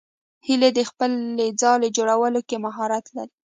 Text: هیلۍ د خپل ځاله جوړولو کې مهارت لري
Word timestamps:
هیلۍ 0.45 0.71
د 0.77 0.79
خپل 0.89 1.11
ځاله 1.61 1.87
جوړولو 1.97 2.41
کې 2.47 2.57
مهارت 2.65 3.05
لري 3.15 3.33